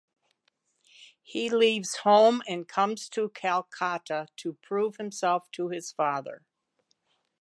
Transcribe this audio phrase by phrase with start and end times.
[1.21, 6.41] He leaves home and comes to Kolkata to prove himself to his father.